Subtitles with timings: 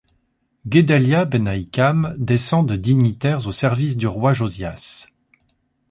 [0.67, 5.05] Guedalya ben Ahikam descend de dignitaires au service du roi Josias.